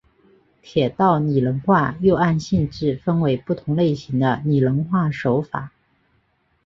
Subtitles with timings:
[0.63, 5.71] 铁道拟人化又按性质分为不同类型的拟人化手法。